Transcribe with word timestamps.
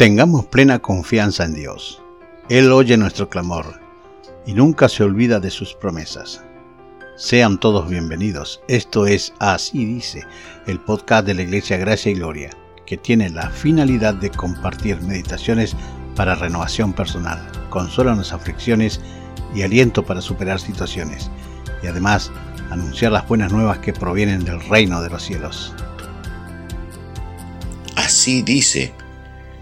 Tengamos 0.00 0.46
plena 0.46 0.78
confianza 0.78 1.44
en 1.44 1.52
Dios. 1.52 2.02
Él 2.48 2.72
oye 2.72 2.96
nuestro 2.96 3.28
clamor 3.28 3.82
y 4.46 4.54
nunca 4.54 4.88
se 4.88 5.04
olvida 5.04 5.40
de 5.40 5.50
sus 5.50 5.74
promesas. 5.74 6.42
Sean 7.18 7.60
todos 7.60 7.86
bienvenidos. 7.86 8.62
Esto 8.66 9.06
es 9.06 9.34
Así 9.40 9.84
dice, 9.84 10.24
el 10.66 10.80
podcast 10.80 11.26
de 11.26 11.34
la 11.34 11.42
Iglesia 11.42 11.76
Gracia 11.76 12.12
y 12.12 12.14
Gloria, 12.14 12.48
que 12.86 12.96
tiene 12.96 13.28
la 13.28 13.50
finalidad 13.50 14.14
de 14.14 14.30
compartir 14.30 15.02
meditaciones 15.02 15.76
para 16.16 16.34
renovación 16.34 16.94
personal, 16.94 17.46
consuelo 17.68 18.12
en 18.12 18.16
las 18.20 18.32
aflicciones 18.32 19.02
y 19.54 19.60
aliento 19.64 20.02
para 20.02 20.22
superar 20.22 20.60
situaciones, 20.60 21.30
y 21.82 21.88
además 21.88 22.32
anunciar 22.70 23.12
las 23.12 23.28
buenas 23.28 23.52
nuevas 23.52 23.80
que 23.80 23.92
provienen 23.92 24.46
del 24.46 24.66
reino 24.66 25.02
de 25.02 25.10
los 25.10 25.22
cielos. 25.22 25.74
Así 27.96 28.40
dice 28.40 28.94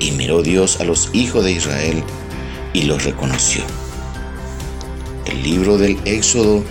y 0.00 0.12
miró 0.12 0.42
Dios 0.42 0.80
a 0.80 0.84
los 0.84 1.10
hijos 1.12 1.44
de 1.44 1.52
Israel 1.52 2.02
y 2.72 2.82
los 2.82 3.04
reconoció. 3.04 3.62
El 5.26 5.42
libro 5.42 5.78
del 5.78 5.98
Éxodo, 6.04 6.64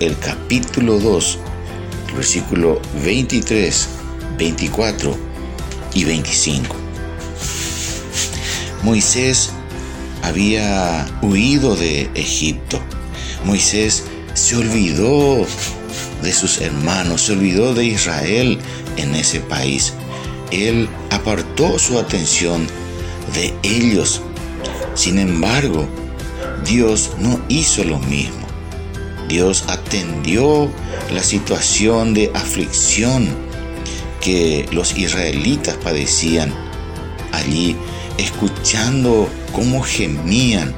el 0.00 0.18
capítulo 0.18 0.98
2, 0.98 1.38
versículo 2.14 2.80
23, 3.04 3.88
24 4.38 5.16
y 5.94 6.04
25. 6.04 6.76
Moisés 8.82 9.50
había 10.22 11.06
huido 11.22 11.76
de 11.76 12.10
Egipto. 12.14 12.80
Moisés 13.44 14.04
se 14.34 14.56
olvidó 14.56 15.46
de 16.22 16.32
sus 16.32 16.60
hermanos, 16.60 17.22
se 17.22 17.32
olvidó 17.32 17.74
de 17.74 17.86
Israel 17.86 18.58
en 18.96 19.14
ese 19.14 19.40
país 19.40 19.92
él 20.50 20.88
apartó 21.10 21.78
su 21.78 21.98
atención 21.98 22.66
de 23.34 23.54
ellos. 23.62 24.22
Sin 24.94 25.18
embargo, 25.18 25.88
Dios 26.64 27.12
no 27.18 27.40
hizo 27.48 27.84
lo 27.84 27.98
mismo. 27.98 28.46
Dios 29.28 29.64
atendió 29.68 30.68
la 31.12 31.22
situación 31.22 32.14
de 32.14 32.30
aflicción 32.34 33.28
que 34.20 34.66
los 34.72 34.96
israelitas 34.98 35.76
padecían 35.76 36.52
allí, 37.32 37.76
escuchando 38.18 39.28
cómo 39.52 39.82
gemían 39.82 40.74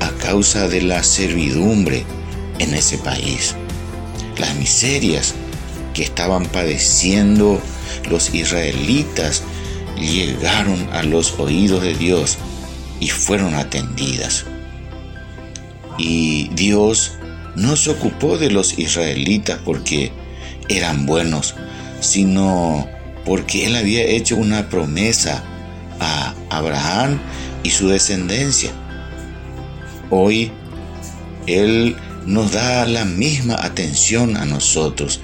a 0.00 0.10
causa 0.20 0.68
de 0.68 0.82
la 0.82 1.02
servidumbre 1.02 2.04
en 2.58 2.74
ese 2.74 2.98
país. 2.98 3.54
Las 4.36 4.54
miserias 4.56 5.34
que 5.94 6.02
estaban 6.02 6.46
padeciendo 6.46 7.60
los 8.08 8.34
israelitas 8.34 9.42
llegaron 9.98 10.88
a 10.92 11.02
los 11.02 11.38
oídos 11.38 11.82
de 11.82 11.94
Dios 11.94 12.38
y 13.00 13.08
fueron 13.08 13.54
atendidas. 13.54 14.44
Y 15.98 16.48
Dios 16.54 17.12
no 17.56 17.76
se 17.76 17.90
ocupó 17.90 18.38
de 18.38 18.50
los 18.50 18.78
israelitas 18.78 19.58
porque 19.64 20.12
eran 20.68 21.06
buenos, 21.06 21.54
sino 22.00 22.88
porque 23.24 23.66
Él 23.66 23.76
había 23.76 24.04
hecho 24.04 24.36
una 24.36 24.68
promesa 24.68 25.44
a 26.00 26.34
Abraham 26.50 27.20
y 27.62 27.70
su 27.70 27.88
descendencia. 27.88 28.70
Hoy 30.10 30.50
Él 31.46 31.96
nos 32.26 32.52
da 32.52 32.86
la 32.86 33.04
misma 33.04 33.56
atención 33.56 34.36
a 34.36 34.44
nosotros 34.44 35.20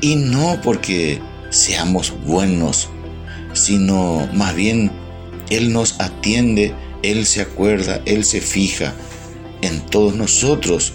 y 0.00 0.16
no 0.16 0.60
porque 0.62 1.20
seamos 1.52 2.14
buenos, 2.24 2.88
sino 3.52 4.28
más 4.32 4.56
bien 4.56 4.90
Él 5.50 5.72
nos 5.72 6.00
atiende, 6.00 6.74
Él 7.02 7.26
se 7.26 7.42
acuerda, 7.42 8.00
Él 8.06 8.24
se 8.24 8.40
fija 8.40 8.94
en 9.60 9.80
todos 9.86 10.16
nosotros, 10.16 10.94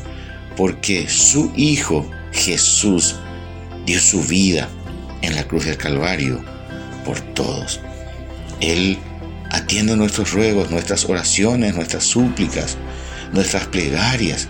porque 0.57 1.07
su 1.07 1.51
Hijo 1.55 2.09
Jesús 2.33 3.15
dio 3.85 3.99
su 4.01 4.21
vida 4.23 4.67
en 5.21 5.35
la 5.35 5.47
cruz 5.47 5.65
del 5.65 5.77
Calvario 5.77 6.43
por 7.05 7.21
todos. 7.21 7.79
Él 8.59 8.97
atiende 9.51 9.95
nuestros 9.95 10.33
ruegos, 10.33 10.71
nuestras 10.71 11.05
oraciones, 11.05 11.75
nuestras 11.75 12.03
súplicas, 12.03 12.77
nuestras 13.31 13.67
plegarias, 13.67 14.49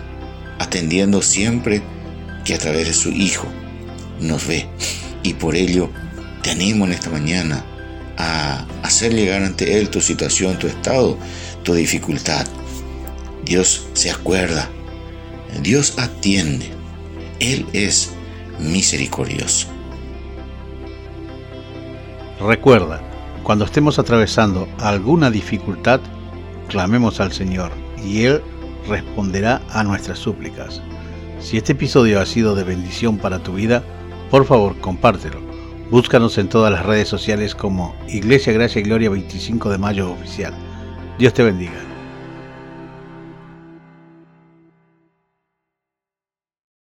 atendiendo 0.58 1.20
siempre 1.20 1.82
que 2.44 2.54
a 2.54 2.58
través 2.58 2.88
de 2.88 2.94
su 2.94 3.10
Hijo 3.10 3.46
nos 4.20 4.46
ve 4.46 4.66
y 5.22 5.34
por 5.34 5.56
ello 5.56 5.90
te 6.42 6.50
animo 6.50 6.84
en 6.84 6.92
esta 6.92 7.10
mañana 7.10 7.64
a 8.16 8.66
hacer 8.82 9.14
llegar 9.14 9.42
ante 9.42 9.78
Él 9.78 9.90
tu 9.90 10.00
situación, 10.00 10.58
tu 10.58 10.66
estado, 10.66 11.16
tu 11.62 11.74
dificultad. 11.74 12.46
Dios 13.44 13.86
se 13.94 14.10
acuerda, 14.10 14.68
Dios 15.62 15.98
atiende, 15.98 16.70
Él 17.40 17.66
es 17.72 18.10
misericordioso. 18.58 19.68
Recuerda, 22.40 23.02
cuando 23.42 23.64
estemos 23.64 23.98
atravesando 23.98 24.68
alguna 24.78 25.30
dificultad, 25.30 26.00
clamemos 26.68 27.20
al 27.20 27.32
Señor 27.32 27.72
y 28.04 28.24
Él 28.24 28.42
responderá 28.88 29.62
a 29.70 29.82
nuestras 29.84 30.18
súplicas. 30.18 30.82
Si 31.40 31.56
este 31.56 31.72
episodio 31.72 32.20
ha 32.20 32.26
sido 32.26 32.54
de 32.54 32.64
bendición 32.64 33.18
para 33.18 33.42
tu 33.42 33.54
vida, 33.54 33.82
por 34.30 34.44
favor, 34.44 34.78
compártelo. 34.80 35.40
Búscanos 35.90 36.36
en 36.36 36.48
todas 36.48 36.70
las 36.70 36.84
redes 36.84 37.08
sociales 37.08 37.54
como 37.54 37.96
Iglesia 38.08 38.52
Gracia 38.52 38.80
y 38.80 38.82
Gloria 38.84 39.10
25 39.10 39.70
de 39.70 39.78
Mayo 39.78 40.10
Oficial. 40.10 40.52
Dios 41.18 41.32
te 41.32 41.42
bendiga. 41.42 41.97